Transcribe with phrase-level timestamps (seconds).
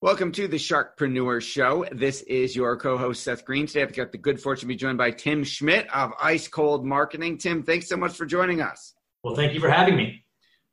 [0.00, 1.84] Welcome to the Sharkpreneur Show.
[1.90, 3.66] This is your co-host Seth Green.
[3.66, 6.86] Today I've got the good fortune to be joined by Tim Schmidt of Ice Cold
[6.86, 7.36] Marketing.
[7.36, 8.94] Tim, thanks so much for joining us.
[9.24, 10.24] Well, thank you for having me.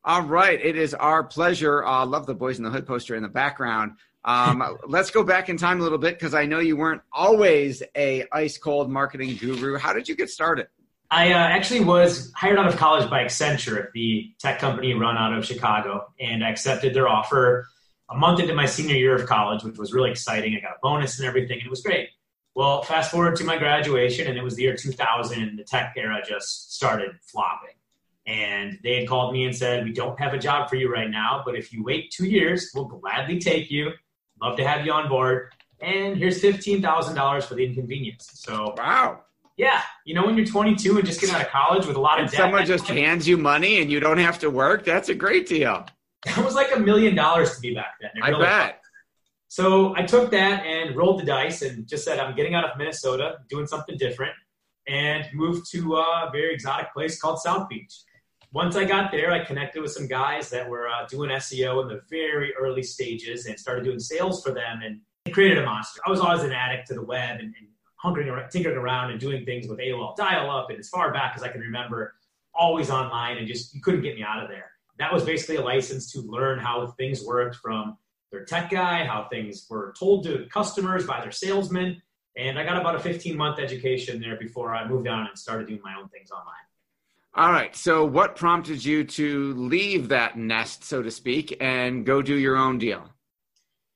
[0.03, 1.83] All right, it is our pleasure.
[1.83, 3.93] I uh, love the Boys in the Hood poster in the background.
[4.25, 7.81] Um, let's go back in time a little bit because I know you weren't always
[7.97, 9.79] a ice cold marketing guru.
[9.79, 10.67] How did you get started?
[11.09, 15.35] I uh, actually was hired out of college by Accenture, the tech company run out
[15.35, 17.69] of Chicago, and I accepted their offer
[18.09, 20.56] a month into my senior year of college, which was really exciting.
[20.56, 22.09] I got a bonus and everything, and it was great.
[22.56, 25.94] Well, fast forward to my graduation, and it was the year 2000, and the tech
[25.98, 27.76] era just started flopping.
[28.28, 31.09] And they had called me and said, We don't have a job for you right
[31.09, 33.92] now, but if you wait two years, we'll gladly take you.
[34.42, 35.53] Love to have you on board.
[35.81, 38.30] And here's $15,000 for the inconvenience.
[38.33, 39.21] So, wow.
[39.58, 42.17] Yeah, you know when you're 22 and just getting out of college with a lot
[42.17, 44.83] and of debt, someone just hands you money and you don't have to work.
[44.83, 45.86] That's a great deal.
[46.25, 48.11] That was like a million dollars to me back then.
[48.21, 48.81] I bet.
[49.47, 52.77] So I took that and rolled the dice and just said, I'm getting out of
[52.77, 54.33] Minnesota, doing something different,
[54.87, 57.93] and moved to a very exotic place called South Beach.
[58.52, 61.87] Once I got there, I connected with some guys that were uh, doing SEO in
[61.87, 64.99] the very early stages and started doing sales for them and
[65.33, 66.02] created a monster.
[66.05, 67.67] I was always an addict to the web and, and
[68.03, 71.33] hunkering around, tinkering around and doing things with AOL dial up and as far back
[71.35, 72.15] as I can remember,
[72.53, 75.61] always online and just you couldn't get me out of there that was basically a
[75.61, 77.98] license to learn how things worked from
[78.32, 82.02] their tech guy, how things were told to customers by their salesmen.
[82.38, 85.67] And I got about a 15 month education there before I moved on and started
[85.67, 86.56] doing my own things online.
[87.38, 87.76] All right.
[87.76, 92.56] So, what prompted you to leave that nest, so to speak, and go do your
[92.56, 93.04] own deal?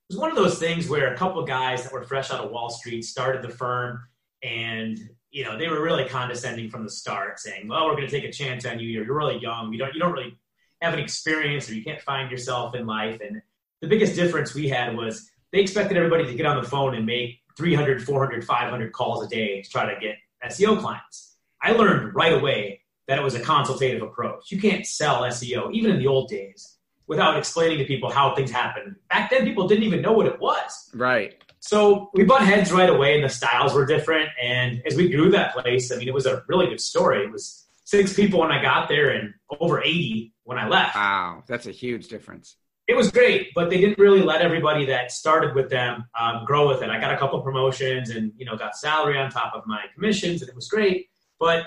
[0.09, 2.51] It was one of those things where a couple guys that were fresh out of
[2.51, 4.01] Wall Street started the firm,
[4.43, 4.99] and
[5.31, 8.25] you know they were really condescending from the start, saying, "Well, we're going to take
[8.25, 8.89] a chance on you.
[8.89, 9.71] You're, you're really young.
[9.71, 10.37] You don't you don't really
[10.81, 13.19] have an experience or you can't find yourself in life.
[13.21, 13.41] And
[13.81, 17.05] the biggest difference we had was they expected everybody to get on the phone and
[17.05, 20.15] make 300, 400, 500 calls a day to try to get
[20.49, 21.35] SEO clients.
[21.61, 24.51] I learned right away that it was a consultative approach.
[24.51, 28.51] You can't sell SEO, even in the old days, without explaining to people how things
[28.51, 28.95] happen.
[29.09, 30.89] Back then, people didn't even know what it was.
[30.93, 31.43] Right.
[31.59, 34.29] So we butt heads right away, and the styles were different.
[34.41, 37.25] And as we grew that place, I mean, it was a really good story.
[37.25, 40.95] It was six people when I got there and over 80 when I left.
[40.95, 42.55] Wow, that's a huge difference.
[42.87, 46.67] It was great, but they didn't really let everybody that started with them um, grow
[46.67, 46.89] with it.
[46.89, 50.41] I got a couple promotions and you know got salary on top of my commissions,
[50.41, 51.07] and it was great.
[51.39, 51.65] But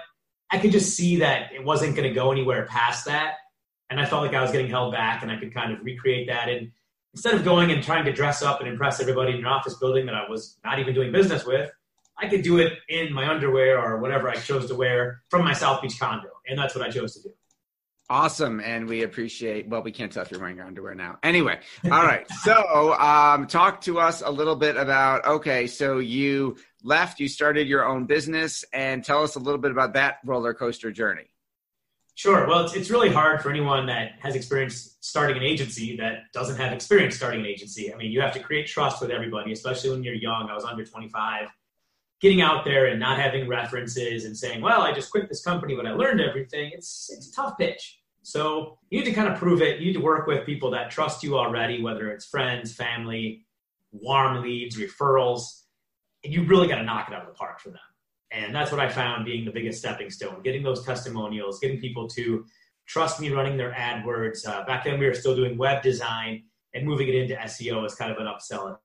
[0.50, 3.34] I could just see that it wasn't going to go anywhere past that,
[3.90, 6.28] and I felt like I was getting held back, and I could kind of recreate
[6.28, 6.48] that.
[6.48, 6.70] And
[7.14, 10.06] instead of going and trying to dress up and impress everybody in an office building
[10.06, 11.70] that I was not even doing business with,
[12.22, 15.52] I could do it in my underwear or whatever I chose to wear from my
[15.52, 16.28] South Beach condo.
[16.46, 17.34] And that's what I chose to do.
[18.08, 18.60] Awesome.
[18.60, 21.18] And we appreciate, well, we can't tell if you're wearing your underwear now.
[21.22, 22.30] Anyway, all right.
[22.42, 27.66] so um, talk to us a little bit about, okay, so you left, you started
[27.66, 31.24] your own business, and tell us a little bit about that roller coaster journey.
[32.14, 32.46] Sure.
[32.46, 36.56] Well, it's, it's really hard for anyone that has experience starting an agency that doesn't
[36.56, 37.92] have experience starting an agency.
[37.92, 40.48] I mean, you have to create trust with everybody, especially when you're young.
[40.50, 41.48] I was under 25
[42.22, 45.74] getting out there and not having references and saying, well, I just quit this company,
[45.74, 47.98] but I learned everything, it's, it's a tough pitch.
[48.22, 49.80] So you need to kind of prove it.
[49.80, 53.44] You need to work with people that trust you already, whether it's friends, family,
[53.90, 55.62] warm leads, referrals.
[56.22, 57.80] And you really got to knock it out of the park for them.
[58.30, 62.08] And that's what I found being the biggest stepping stone getting those testimonials, getting people
[62.10, 62.46] to
[62.86, 64.46] trust me running their AdWords.
[64.46, 66.44] Uh, back then, we were still doing web design
[66.74, 68.76] and moving it into SEO as kind of an upsell.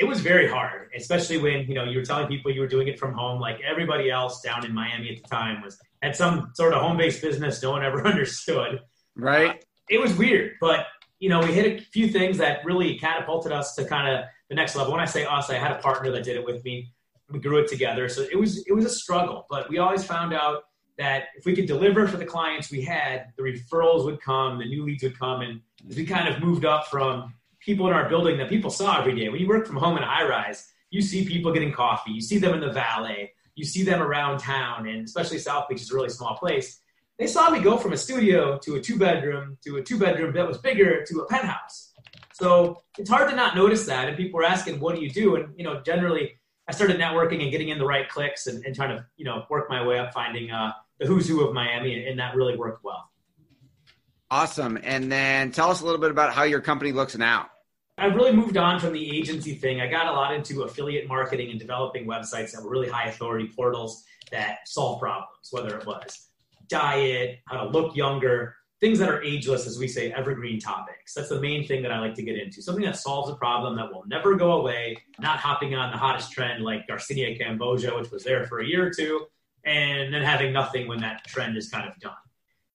[0.00, 2.88] It was very hard, especially when you know you were telling people you were doing
[2.88, 3.38] it from home.
[3.38, 7.20] Like everybody else down in Miami at the time was had some sort of home-based
[7.20, 8.80] business no one ever understood.
[9.14, 9.50] Right.
[9.50, 9.54] Uh,
[9.90, 10.86] it was weird, but
[11.18, 14.54] you know we hit a few things that really catapulted us to kind of the
[14.54, 14.90] next level.
[14.90, 16.90] When I say us, I had a partner that did it with me.
[17.30, 20.32] We grew it together, so it was it was a struggle, but we always found
[20.32, 20.62] out
[20.96, 24.64] that if we could deliver for the clients we had, the referrals would come, the
[24.64, 25.60] new leads would come, and
[25.94, 29.28] we kind of moved up from people in our building that people saw every day.
[29.28, 32.20] When you work from home in a high rise, you see people getting coffee, you
[32.20, 35.90] see them in the valet, you see them around town, and especially South Beach is
[35.90, 36.80] a really small place.
[37.18, 40.32] They saw me go from a studio to a two bedroom to a two bedroom
[40.34, 41.92] that was bigger to a penthouse.
[42.32, 44.08] So it's hard to not notice that.
[44.08, 45.36] And people were asking, what do you do?
[45.36, 48.74] And, you know, generally I started networking and getting in the right clicks and, and
[48.74, 52.08] trying to, you know, work my way up finding uh, the who's who of Miami.
[52.08, 53.09] And that really worked well.
[54.30, 54.78] Awesome.
[54.82, 57.50] And then tell us a little bit about how your company looks now.
[57.98, 59.80] I've really moved on from the agency thing.
[59.80, 63.50] I got a lot into affiliate marketing and developing websites that were really high authority
[63.54, 66.28] portals that solve problems, whether it was
[66.68, 71.12] diet, how to look younger, things that are ageless, as we say, evergreen topics.
[71.12, 72.62] That's the main thing that I like to get into.
[72.62, 76.32] Something that solves a problem that will never go away, not hopping on the hottest
[76.32, 79.26] trend like Garcinia Cambogia, which was there for a year or two,
[79.64, 82.12] and then having nothing when that trend is kind of done.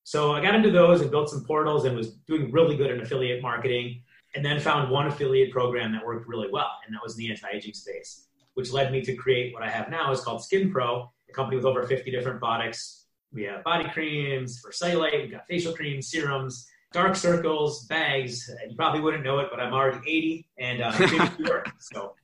[0.05, 3.01] So I got into those and built some portals and was doing really good in
[3.01, 4.01] affiliate marketing,
[4.35, 7.31] and then found one affiliate program that worked really well, and that was in the
[7.31, 11.11] anti-aging space, which led me to create what I have now is called Skin Pro,
[11.29, 13.05] a company with over 50 different products
[13.35, 15.21] we have body creams for cellulite.
[15.21, 18.49] We've got facial creams, serums, dark circles, bags.
[18.67, 21.69] You probably wouldn't know it, but I'm already 80 and uh, work.
[21.79, 22.15] So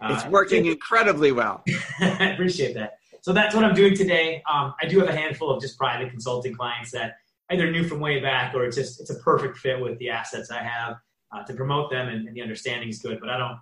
[0.00, 1.62] uh, it's working incredibly well.
[2.00, 2.98] I appreciate that.
[3.20, 4.42] So that's what I'm doing today.
[4.52, 7.18] Um, I do have a handful of just private consulting clients that
[7.50, 10.50] either knew from way back or it's just it's a perfect fit with the assets
[10.50, 10.96] I have
[11.32, 13.20] uh, to promote them and, and the understanding is good.
[13.20, 13.58] But I don't,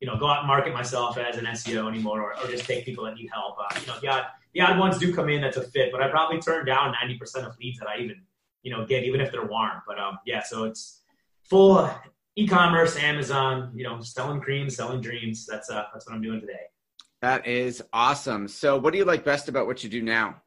[0.00, 2.84] you know, go out and market myself as an SEO anymore or, or just take
[2.84, 3.56] people that need help.
[3.58, 6.08] Uh, you know, got the odd ones do come in that's a fit, but I
[6.08, 8.22] probably turn down 90% of leads that I even,
[8.62, 9.82] you know, get, even if they're warm.
[9.86, 11.02] But um, yeah, so it's
[11.42, 11.90] full
[12.36, 15.46] e-commerce, Amazon, you know, selling creams, selling dreams.
[15.46, 16.52] That's uh, that's what I'm doing today.
[17.22, 18.46] That is awesome.
[18.46, 20.42] So, what do you like best about what you do now?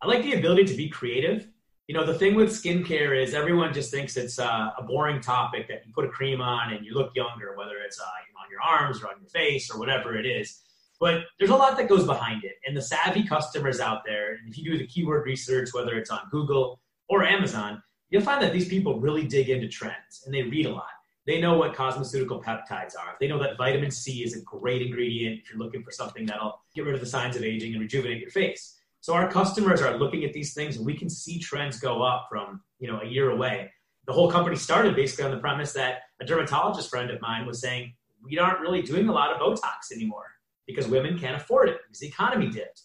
[0.00, 1.48] I like the ability to be creative.
[1.86, 5.68] You know, the thing with skincare is everyone just thinks it's uh, a boring topic
[5.68, 8.60] that you put a cream on and you look younger, whether it's uh, on your
[8.60, 10.62] arms or on your face or whatever it is.
[10.98, 12.54] But there's a lot that goes behind it.
[12.66, 16.10] And the savvy customers out there, and if you do the keyword research, whether it's
[16.10, 20.42] on Google or Amazon, you'll find that these people really dig into trends and they
[20.42, 20.86] read a lot.
[21.26, 23.16] They know what cosmeceutical peptides are.
[23.20, 26.60] They know that vitamin C is a great ingredient if you're looking for something that'll
[26.74, 28.76] get rid of the signs of aging and rejuvenate your face.
[29.00, 32.26] So our customers are looking at these things and we can see trends go up
[32.28, 33.70] from, you know, a year away.
[34.06, 37.60] The whole company started basically on the premise that a dermatologist friend of mine was
[37.60, 40.26] saying, we aren't really doing a lot of Botox anymore
[40.66, 42.82] because women can't afford it because the economy dipped.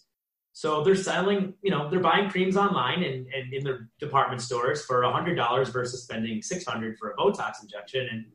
[0.53, 4.83] So they're selling, you know, they're buying creams online and, and in their department stores
[4.83, 8.07] for $100 versus spending 600 for a Botox injection.
[8.11, 8.25] And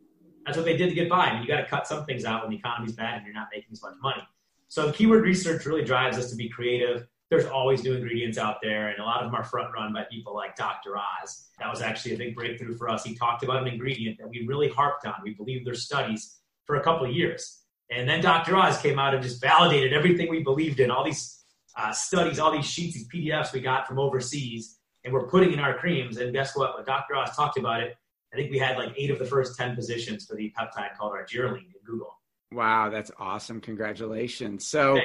[0.44, 1.26] that's what they did to get by.
[1.26, 3.34] I mean, you got to cut some things out when the economy's bad and you're
[3.34, 4.22] not making as much money.
[4.68, 7.06] So keyword research really drives us to be creative.
[7.28, 10.04] There's always new ingredients out there, and a lot of them are front run by
[10.10, 10.96] people like Dr.
[10.96, 11.48] Oz.
[11.58, 13.02] That was actually a big breakthrough for us.
[13.02, 15.14] He talked about an ingredient that we really harped on.
[15.24, 17.62] We believed there's studies for a couple of years.
[17.90, 18.56] And then Dr.
[18.56, 21.44] Oz came out and just validated everything we believed in, all these
[21.76, 25.60] uh, studies, all these sheets, these PDFs we got from overseas, and we're putting in
[25.60, 26.16] our creams.
[26.18, 26.76] And guess what?
[26.76, 27.16] When Dr.
[27.16, 27.96] Oz talked about it,
[28.32, 31.12] I think we had like eight of the first 10 positions for the peptide called
[31.12, 32.18] argireline in Google.
[32.52, 33.60] Wow, that's awesome.
[33.60, 34.66] Congratulations.
[34.66, 35.00] So,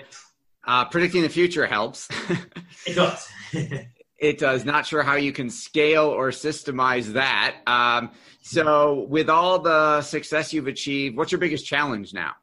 [0.65, 2.07] uh, predicting the future helps.
[2.85, 3.27] it does.
[4.17, 4.65] it does.
[4.65, 7.57] Not sure how you can scale or systemize that.
[7.67, 12.33] Um, so, with all the success you've achieved, what's your biggest challenge now?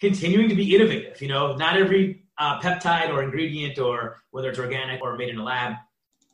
[0.00, 1.20] continuing to be innovative.
[1.20, 5.38] You know, not every uh, peptide or ingredient, or whether it's organic or made in
[5.38, 5.74] a lab,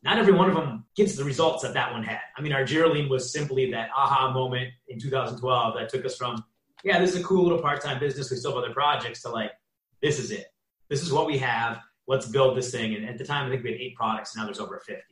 [0.05, 2.21] not every one of them gets the results that that one had.
[2.37, 6.45] I mean, argireline was simply that aha moment in 2012 that took us from,
[6.85, 8.31] yeah, this is a cool little part-time business.
[8.31, 9.51] We still have other projects to like,
[10.01, 10.47] this is it.
[10.89, 11.81] This is what we have.
[12.07, 12.95] Let's build this thing.
[12.95, 14.37] And at the time, I think we had eight products.
[14.37, 15.03] Now there's over 50.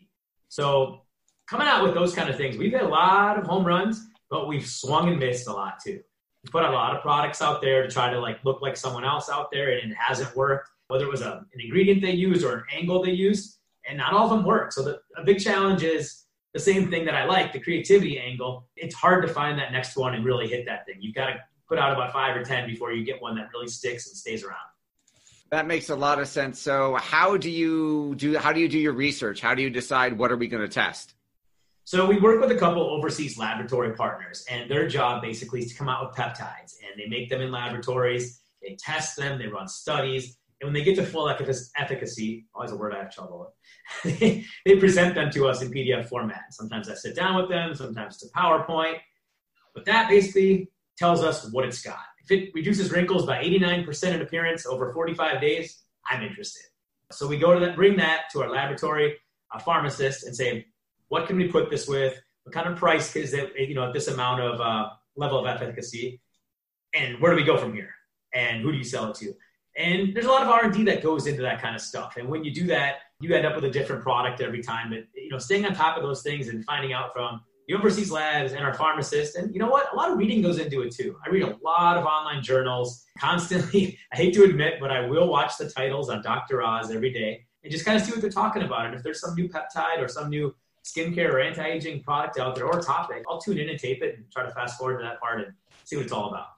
[0.48, 1.02] So
[1.48, 4.48] coming out with those kind of things, we've had a lot of home runs, but
[4.48, 6.00] we've swung and missed a lot too
[6.42, 9.04] We put a lot of products out there to try to like look like someone
[9.04, 12.44] else out there and it hasn't worked whether it was a, an ingredient they used
[12.44, 15.38] or an angle they used and not all of them work so the, a big
[15.38, 19.58] challenge is the same thing that i like the creativity angle it's hard to find
[19.58, 21.36] that next one and really hit that thing you've got to
[21.68, 24.42] put out about five or ten before you get one that really sticks and stays
[24.44, 24.66] around
[25.50, 26.58] That makes a lot of sense.
[26.58, 29.40] So how do you do how do you do your research?
[29.40, 31.14] How do you decide what are we going to test?
[31.84, 35.76] So we work with a couple overseas laboratory partners, and their job basically is to
[35.76, 39.68] come out with peptides, and they make them in laboratories, they test them, they run
[39.68, 43.52] studies, and when they get to full efficacy, oh, always a word I have trouble
[44.04, 44.18] with,
[44.64, 46.44] they present them to us in PDF format.
[46.52, 48.96] Sometimes I sit down with them, sometimes it's a PowerPoint,
[49.74, 51.98] but that basically tells us what it's got.
[52.24, 56.62] If it reduces wrinkles by 89% in appearance over 45 days, I'm interested.
[57.12, 59.16] So we go to that, bring that to our laboratory,
[59.52, 60.66] a pharmacist, and say,
[61.08, 62.20] what can we put this with?
[62.44, 65.46] What kind of price is it, you know, at this amount of uh, level of
[65.46, 66.20] efficacy?
[66.94, 67.94] And where do we go from here?
[68.34, 69.32] And who do you sell it to?
[69.76, 72.16] And there's a lot of R&D that goes into that kind of stuff.
[72.16, 74.90] And when you do that, you end up with a different product every time.
[74.90, 78.52] But, you know, staying on top of those things and finding out from overseas labs
[78.52, 79.36] and our pharmacists.
[79.36, 79.92] And you know what?
[79.92, 81.16] A lot of reading goes into it too.
[81.24, 83.98] I read a lot of online journals constantly.
[84.12, 86.62] I hate to admit, but I will watch the titles on Dr.
[86.62, 88.86] Oz every day and just kind of see what they're talking about.
[88.86, 90.54] And if there's some new peptide or some new
[90.84, 94.30] skincare or anti-aging product out there or topic, I'll tune in and tape it and
[94.30, 95.54] try to fast forward to that part and
[95.84, 96.48] see what it's all about.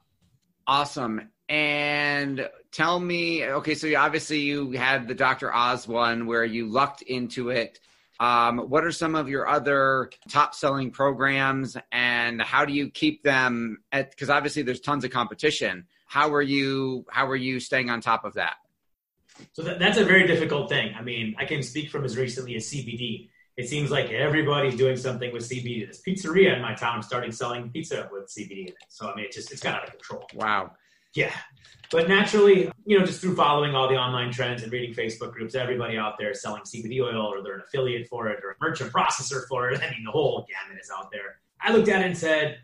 [0.67, 1.29] Awesome.
[1.47, 5.53] And tell me, okay, so obviously you had the Dr.
[5.53, 7.79] Oz one where you lucked into it.
[8.19, 13.23] Um, what are some of your other top selling programs and how do you keep
[13.23, 15.85] them at, cause obviously there's tons of competition.
[16.05, 18.55] How are you, how are you staying on top of that?
[19.53, 20.95] So that, that's a very difficult thing.
[20.97, 24.95] I mean, I can speak from as recently as CBD it seems like everybody's doing
[24.95, 25.87] something with CBD.
[25.87, 28.75] This pizzeria in my town starting selling pizza with CBD in it.
[28.87, 30.27] So I mean, it just it's got out of control.
[30.35, 30.73] Wow.
[31.17, 31.33] Yeah,
[31.91, 35.55] but naturally, you know, just through following all the online trends and reading Facebook groups,
[35.55, 38.55] everybody out there is selling CBD oil, or they're an affiliate for it, or a
[38.61, 39.79] merchant processor for it.
[39.83, 41.39] I mean, the whole gamut is out there.
[41.61, 42.59] I looked at it and said,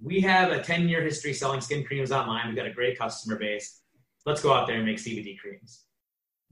[0.00, 2.48] we have a 10 year history selling skin creams online.
[2.48, 3.82] We've got a great customer base.
[4.26, 5.84] Let's go out there and make CBD creams.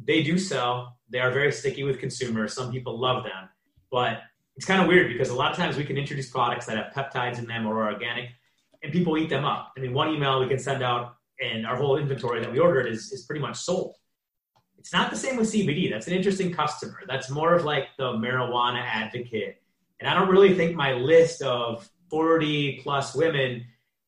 [0.02, 0.99] They do sell.
[1.09, 2.54] They are very sticky with consumers.
[2.54, 3.49] Some people love them
[3.90, 4.23] but
[4.57, 6.92] it's kind of weird because a lot of times we can introduce products that have
[6.92, 8.30] peptides in them or are organic,
[8.83, 9.73] and people eat them up.
[9.76, 12.87] I mean, one email we can send out, and our whole inventory that we ordered
[12.87, 13.97] is, is pretty much sold.
[14.78, 15.90] It's not the same with CBD.
[15.90, 17.00] That's an interesting customer.
[17.06, 19.61] That's more of like the marijuana advocate.
[20.00, 23.66] And I don't really think my list of 40 plus women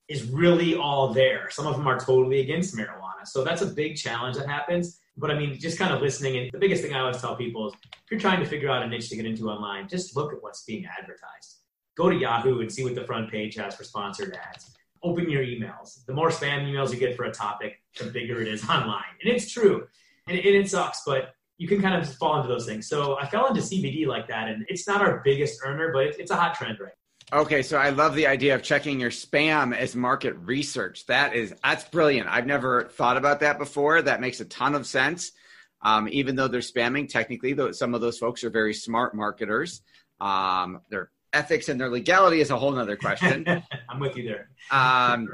[0.08, 1.50] is really all there.
[1.50, 3.26] Some of them are totally against marijuana.
[3.26, 4.98] So that's a big challenge that happens.
[5.16, 6.38] But I mean, just kind of listening.
[6.38, 8.82] And the biggest thing I always tell people is if you're trying to figure out
[8.82, 11.58] a niche to get into online, just look at what's being advertised.
[11.96, 14.74] Go to Yahoo and see what the front page has for sponsored ads.
[15.02, 16.04] Open your emails.
[16.06, 19.02] The more spam emails you get for a topic, the bigger it is online.
[19.22, 19.86] And it's true.
[20.28, 22.88] And it, it sucks, but you can kind of fall into those things.
[22.88, 26.30] So I fell into CBD like that, and it's not our biggest earner, but it's
[26.30, 26.92] a hot trend right
[27.32, 31.06] Okay, so I love the idea of checking your spam as market research.
[31.06, 32.28] That is that's brilliant.
[32.28, 34.02] I've never thought about that before.
[34.02, 35.32] That makes a ton of sense.
[35.80, 39.80] Um, even though they're spamming, technically, though some of those folks are very smart marketers.
[40.20, 43.46] Um, their ethics and their legality is a whole other question.
[43.88, 44.50] I'm with you there.
[44.70, 45.28] um,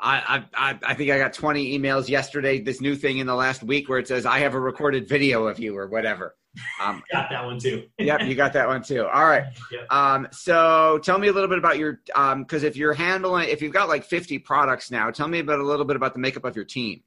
[0.00, 2.60] I, I, I think I got 20 emails yesterday.
[2.60, 5.46] This new thing in the last week where it says I have a recorded video
[5.46, 6.36] of you or whatever.
[6.80, 7.88] Um, got that one too.
[7.98, 9.06] yep, you got that one too.
[9.06, 9.44] All right.
[9.72, 9.92] Yep.
[9.92, 13.60] Um, so tell me a little bit about your because um, if you're handling if
[13.60, 16.44] you've got like 50 products now, tell me about a little bit about the makeup
[16.44, 17.02] of your team.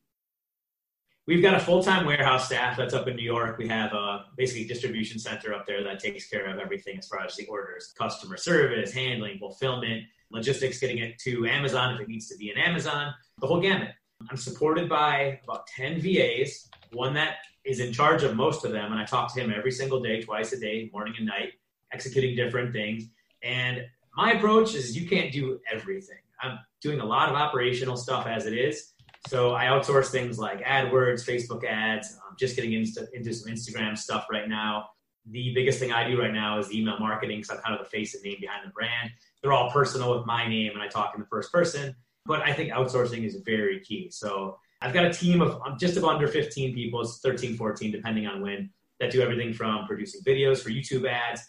[1.27, 3.59] We've got a full time warehouse staff that's up in New York.
[3.59, 7.23] We have a basically distribution center up there that takes care of everything as far
[7.23, 12.27] as the orders, customer service, handling, fulfillment, logistics, getting it to Amazon if it needs
[12.29, 13.89] to be in Amazon, the whole gamut.
[14.29, 18.91] I'm supported by about 10 VAs, one that is in charge of most of them.
[18.91, 21.53] And I talk to him every single day, twice a day, morning and night,
[21.93, 23.05] executing different things.
[23.43, 23.85] And
[24.15, 26.17] my approach is you can't do everything.
[26.41, 28.90] I'm doing a lot of operational stuff as it is.
[29.27, 32.17] So I outsource things like AdWords, Facebook ads.
[32.27, 34.89] I'm just getting into, into some Instagram stuff right now.
[35.29, 37.89] The biggest thing I do right now is email marketing because I'm kind of the
[37.89, 39.11] face and name behind the brand.
[39.41, 41.95] They're all personal with my name and I talk in the first person.
[42.25, 44.09] But I think outsourcing is very key.
[44.11, 47.91] So I've got a team of um, just about under 15 people, it's 13, 14,
[47.91, 51.41] depending on when, that do everything from producing videos for YouTube ads,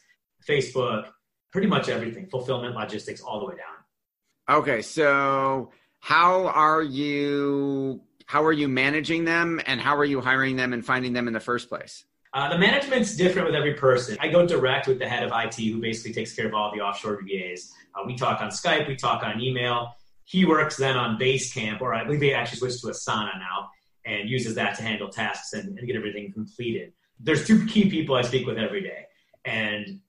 [0.47, 1.09] Facebook,
[1.51, 4.59] pretty much everything, fulfillment, logistics, all the way down.
[4.59, 5.71] Okay, so
[6.03, 10.85] how are you how are you managing them and how are you hiring them and
[10.85, 12.05] finding them in the first place?
[12.35, 14.17] Uh, the management's different with every person.
[14.21, 16.81] I go direct with the head of IT, who basically takes care of all the
[16.81, 17.73] offshore VAs.
[17.95, 19.95] Uh, we talk on Skype, we talk on email.
[20.25, 23.71] He works then on Basecamp, or I believe he actually switched to Asana now,
[24.05, 26.95] and uses that to handle tasks and, and get everything completed.
[27.21, 29.05] There's two key people I speak with every day,
[29.45, 30.01] and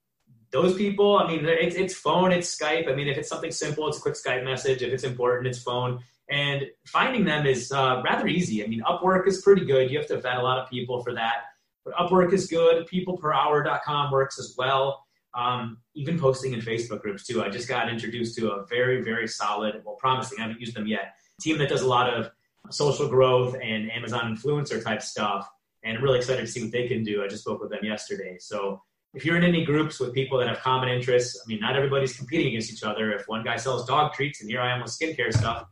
[0.53, 2.87] those people, I mean, it's, it's phone, it's Skype.
[2.87, 4.83] I mean, if it's something simple, it's a quick Skype message.
[4.83, 5.99] If it's important, it's phone.
[6.29, 8.63] And finding them is uh, rather easy.
[8.63, 9.89] I mean, Upwork is pretty good.
[9.89, 11.45] You have to vet a lot of people for that.
[11.83, 12.87] But Upwork is good.
[12.87, 15.03] Peopleperhour.com works as well.
[15.33, 17.43] Um, even posting in Facebook groups too.
[17.43, 20.37] I just got introduced to a very, very solid, well, promising.
[20.37, 21.15] I haven't used them yet.
[21.41, 22.29] Team that does a lot of
[22.69, 25.49] social growth and Amazon influencer type stuff.
[25.83, 27.23] And I'm really excited to see what they can do.
[27.23, 28.37] I just spoke with them yesterday.
[28.39, 28.81] So
[29.13, 32.17] if you're in any groups with people that have common interests, I mean, not everybody's
[32.17, 33.11] competing against each other.
[33.11, 35.67] If one guy sells dog treats and here I am with skincare stuff,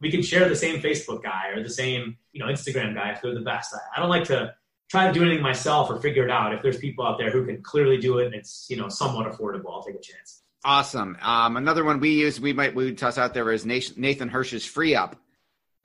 [0.00, 3.20] we can share the same Facebook guy or the same, you know, Instagram guy if
[3.20, 3.74] they're the best.
[3.74, 4.54] I, I don't like to
[4.88, 6.54] try to do anything myself or figure it out.
[6.54, 9.26] If there's people out there who can clearly do it and it's, you know, somewhat
[9.26, 10.42] affordable, I'll take a chance.
[10.64, 11.16] Awesome.
[11.20, 14.64] Um, another one we use, we might we would toss out there is Nathan Hirsch's
[14.64, 15.14] FreeeUp,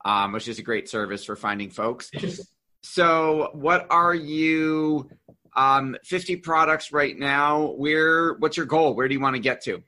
[0.06, 2.12] um, which is a great service for finding folks.
[2.86, 5.10] So, what are you?
[5.56, 7.74] Um, 50 products right now.
[7.78, 8.34] Where?
[8.34, 8.96] What's your goal?
[8.96, 9.84] Where do you want to get to?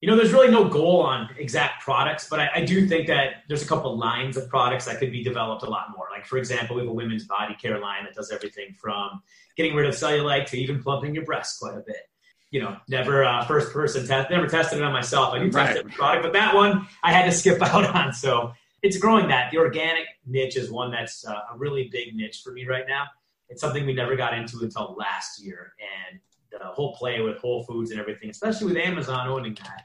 [0.00, 3.44] you know, there's really no goal on exact products, but I, I, do think that
[3.48, 6.08] there's a couple lines of products that could be developed a lot more.
[6.12, 9.22] Like, for example, we have a women's body care line that does everything from
[9.56, 12.10] getting rid of cellulite to even plumping your breasts quite a bit.
[12.50, 15.32] You know, never uh, first person test, never tested it on myself.
[15.32, 15.76] I do test right.
[15.76, 18.12] it product, but that one I had to skip out on.
[18.12, 18.52] So
[18.82, 19.50] it's growing that.
[19.50, 23.06] The organic niche is one that's uh, a really big niche for me right now.
[23.48, 25.72] It's something we never got into until last year.
[26.10, 29.84] And the whole play with Whole Foods and everything, especially with Amazon owning that,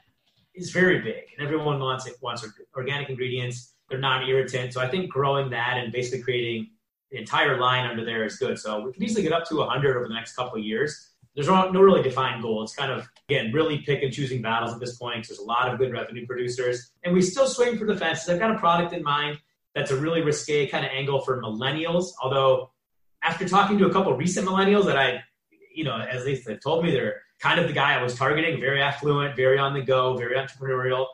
[0.54, 3.74] is very big, and everyone wants it wants organic ingredients.
[3.88, 6.70] They're non-irritant, so I think growing that and basically creating
[7.10, 8.58] the entire line under there is good.
[8.58, 11.10] So we can easily get up to 100 over the next couple of years.
[11.34, 12.62] There's no, really defined goal.
[12.62, 15.26] It's kind of again really pick and choosing battles at this point.
[15.28, 18.28] There's a lot of good revenue producers, and we still swing for the fences.
[18.28, 19.38] I've got a product in mind
[19.74, 22.12] that's a really risque kind of angle for millennials.
[22.22, 22.71] Although
[23.22, 25.22] after talking to a couple recent millennials that I,
[25.74, 28.60] you know, at least they've told me they're kind of the guy I was targeting,
[28.60, 31.06] very affluent, very on the go, very entrepreneurial.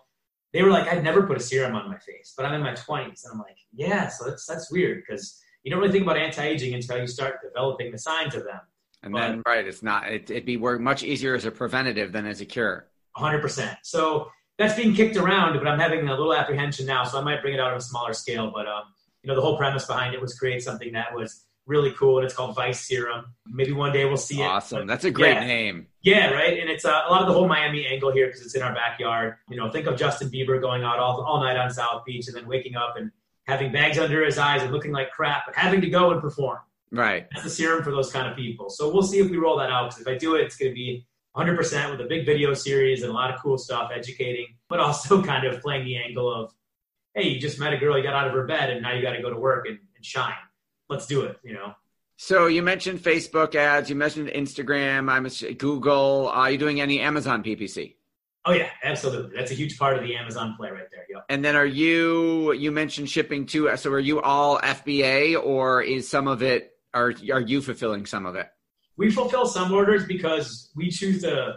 [0.53, 2.73] They were like, I'd never put a serum on my face, but I'm in my
[2.73, 3.25] 20s.
[3.25, 6.43] And I'm like, yeah, so that's, that's weird because you don't really think about anti
[6.43, 8.61] aging until you start developing the signs of them.
[9.03, 12.27] And but, then, right, it's not, it, would be much easier as a preventative than
[12.27, 12.89] as a cure.
[13.17, 13.77] 100%.
[13.83, 17.05] So that's being kicked around, but I'm having a little apprehension now.
[17.05, 18.51] So I might bring it out on a smaller scale.
[18.53, 18.85] But, um,
[19.23, 22.25] you know, the whole premise behind it was create something that was really cool, and
[22.25, 23.27] it's called Vice Serum.
[23.47, 24.47] Maybe one day we'll see it.
[24.47, 25.47] Awesome, that's a great yeah.
[25.47, 25.87] name.
[26.03, 26.59] Yeah, right.
[26.59, 28.75] And it's uh, a lot of the whole Miami angle here because it's in our
[28.75, 29.35] backyard.
[29.51, 32.37] You know, think of Justin Bieber going out all, all night on South Beach and
[32.37, 33.11] then waking up and
[33.47, 36.59] having bags under his eyes and looking like crap, but having to go and perform.
[36.91, 37.27] Right.
[37.33, 38.71] That's the serum for those kind of people.
[38.71, 39.91] So we'll see if we roll that out.
[39.91, 43.03] Because if I do it, it's going to be 100% with a big video series
[43.03, 46.53] and a lot of cool stuff, educating, but also kind of playing the angle of,
[47.15, 49.03] hey, you just met a girl, you got out of her bed, and now you
[49.03, 50.35] got to go to work and, and shine
[50.89, 51.75] let's do it, you know?
[52.17, 56.29] So you mentioned Facebook ads, you mentioned Instagram, I'm a, Google.
[56.29, 57.95] Are you doing any Amazon PPC?
[58.45, 59.37] Oh yeah, absolutely.
[59.37, 61.05] That's a huge part of the Amazon play right there.
[61.11, 61.27] Yep.
[61.29, 63.71] And then are you you mentioned shipping too?
[63.77, 68.27] So are you all FBA or is some of it are are you fulfilling some
[68.27, 68.49] of it?
[68.97, 71.57] We fulfill some orders because we choose to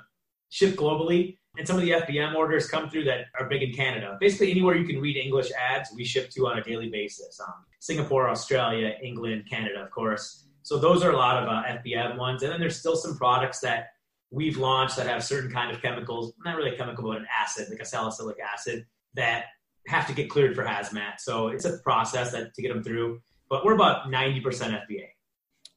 [0.50, 4.18] ship globally and some of the FBM orders come through that are big in Canada.
[4.20, 7.40] Basically, anywhere you can read English ads, we ship to on a daily basis.
[7.42, 10.48] Um, Singapore, Australia, England, Canada, of course.
[10.64, 12.44] So those are a lot of uh, FBM ones.
[12.44, 13.90] And then there's still some products that
[14.30, 17.82] we've launched that have certain kind of chemicals, not really chemical, but an acid, like
[17.82, 18.86] a salicylic acid,
[19.16, 19.46] that
[19.88, 21.20] have to get cleared for hazmat.
[21.20, 23.20] So it's a process that to get them through.
[23.50, 25.08] But we're about 90% FBA.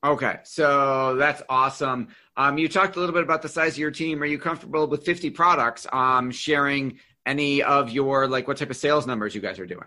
[0.05, 2.09] Okay, so that's awesome.
[2.37, 4.23] Um, you talked a little bit about the size of your team.
[4.23, 5.87] Are you comfortable with 50 products?
[5.91, 9.87] Um, sharing any of your like what type of sales numbers you guys are doing?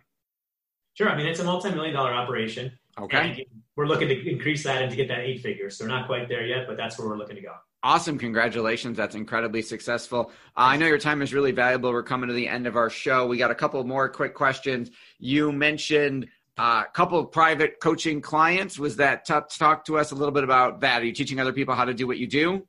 [0.96, 1.08] Sure.
[1.08, 2.72] I mean, it's a multi-million dollar operation.
[3.00, 3.46] Okay.
[3.76, 5.78] we're looking to increase that and to get that eight figures.
[5.78, 7.54] So we're not quite there yet, but that's where we're looking to go.
[7.84, 8.18] Awesome.
[8.18, 8.98] Congratulations.
[8.98, 10.32] That's incredibly successful.
[10.58, 11.92] Uh, I know your time is really valuable.
[11.92, 13.28] We're coming to the end of our show.
[13.28, 14.90] We got a couple more quick questions.
[15.20, 18.80] You mentioned a uh, couple of private coaching clients.
[18.80, 21.02] Was that t- talk to us a little bit about that?
[21.02, 22.68] Are you teaching other people how to do what you do?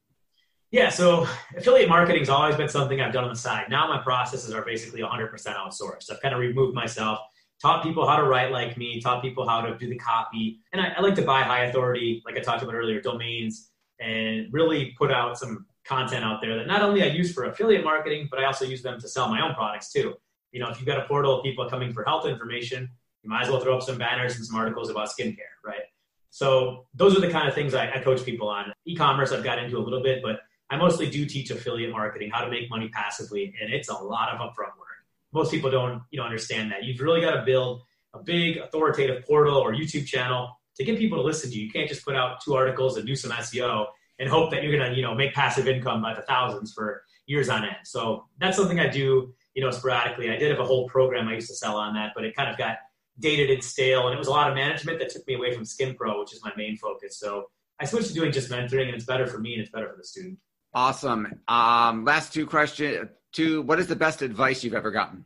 [0.70, 3.70] Yeah, so affiliate marketing has always been something I've done on the side.
[3.70, 6.12] Now my processes are basically 100% outsourced.
[6.12, 7.20] I've kind of removed myself,
[7.62, 10.60] taught people how to write like me, taught people how to do the copy.
[10.74, 14.52] And I, I like to buy high authority, like I talked about earlier, domains, and
[14.52, 18.28] really put out some content out there that not only I use for affiliate marketing,
[18.30, 20.14] but I also use them to sell my own products too.
[20.52, 22.90] You know, if you've got a portal of people coming for health information,
[23.28, 25.82] you might as well throw up some banners and some articles about skincare, right?
[26.30, 28.72] So those are the kind of things I, I coach people on.
[28.86, 32.42] E-commerce I've got into a little bit, but I mostly do teach affiliate marketing, how
[32.42, 34.88] to make money passively, and it's a lot of upfront work.
[35.32, 36.84] Most people don't, you know, understand that.
[36.84, 37.82] You've really got to build
[38.14, 41.66] a big authoritative portal or YouTube channel to get people to listen to you.
[41.66, 43.88] You can't just put out two articles and do some SEO
[44.18, 47.50] and hope that you're gonna you know make passive income by the thousands for years
[47.50, 47.76] on end.
[47.84, 50.30] So that's something I do you know sporadically.
[50.30, 52.48] I did have a whole program I used to sell on that, but it kind
[52.48, 52.78] of got
[53.18, 55.64] dated and stale, and it was a lot of management that took me away from
[55.64, 57.18] Skin Pro, which is my main focus.
[57.18, 57.50] So
[57.80, 59.96] I switched to doing just mentoring, and it's better for me and it's better for
[59.96, 60.38] the student.
[60.74, 61.40] Awesome.
[61.48, 63.08] Um, last two questions.
[63.32, 63.62] Two.
[63.62, 65.24] What is the best advice you've ever gotten?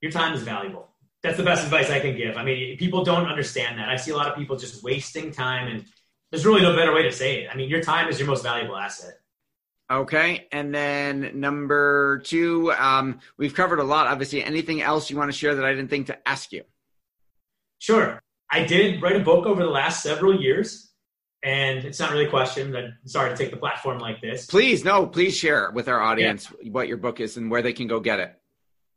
[0.00, 0.88] Your time is valuable.
[1.22, 2.36] That's the best advice I can give.
[2.36, 3.88] I mean, people don't understand that.
[3.88, 5.84] I see a lot of people just wasting time, and
[6.30, 7.48] there's really no better way to say it.
[7.52, 9.14] I mean, your time is your most valuable asset.
[9.90, 14.08] Okay, and then number two, um, we've covered a lot.
[14.08, 16.64] Obviously, anything else you want to share that I didn't think to ask you?
[17.78, 18.20] Sure.
[18.50, 20.92] I did write a book over the last several years,
[21.42, 22.74] and it's not really a question.
[22.74, 24.46] I'm sorry to take the platform like this.
[24.46, 26.70] Please, no, please share with our audience yeah.
[26.70, 28.34] what your book is and where they can go get it.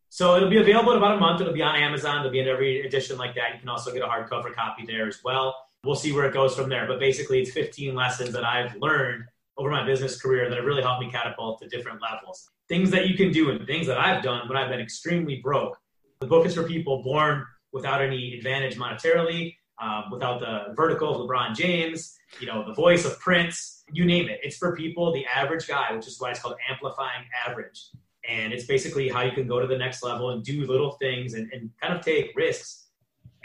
[0.10, 1.42] So it'll be available in about a month.
[1.42, 2.20] It'll be on Amazon.
[2.20, 3.54] It'll be in every edition like that.
[3.54, 5.56] You can also get a hardcover copy there as well.
[5.84, 6.88] We'll see where it goes from there.
[6.88, 9.26] But basically, it's 15 lessons that I've learned
[9.58, 12.50] over my business career that have really helped me catapult to different levels.
[12.68, 15.78] Things that you can do and things that I've done when I've been extremely broke.
[16.22, 21.30] The book is for people born without any advantage monetarily, um, without the vertical of
[21.30, 24.40] LeBron James, you know, the voice of Prince, you name it.
[24.44, 27.90] It's for people, the average guy, which is why it's called amplifying average.
[28.28, 31.34] And it's basically how you can go to the next level and do little things
[31.34, 32.88] and, and kind of take risks.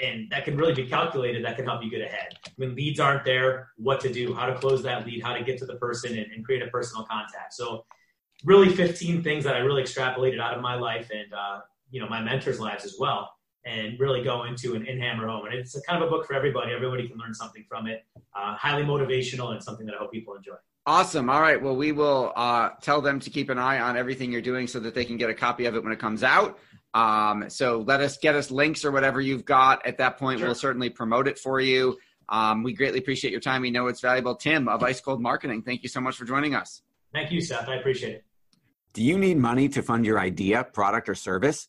[0.00, 1.44] And that can really be calculated.
[1.44, 2.34] That can help you get ahead.
[2.56, 5.56] When leads aren't there, what to do, how to close that lead, how to get
[5.58, 7.54] to the person and, and create a personal contact.
[7.54, 7.84] So,
[8.44, 11.60] really, 15 things that I really extrapolated out of my life and uh,
[11.92, 13.33] you know my mentors' lives as well
[13.64, 15.46] and really go into and, and hammer home.
[15.46, 16.72] And it's a kind of a book for everybody.
[16.72, 18.04] Everybody can learn something from it.
[18.34, 20.54] Uh, highly motivational and something that I hope people enjoy.
[20.86, 21.30] Awesome.
[21.30, 21.60] All right.
[21.60, 24.80] Well, we will uh, tell them to keep an eye on everything you're doing so
[24.80, 26.58] that they can get a copy of it when it comes out.
[26.92, 29.86] Um, so let us get us links or whatever you've got.
[29.86, 30.48] At that point, sure.
[30.48, 31.96] we'll certainly promote it for you.
[32.28, 33.62] Um, we greatly appreciate your time.
[33.62, 34.34] We know it's valuable.
[34.34, 36.82] Tim of Ice Cold Marketing, thank you so much for joining us.
[37.12, 37.68] Thank you, Seth.
[37.68, 38.24] I appreciate it.
[38.92, 41.68] Do you need money to fund your idea, product, or service?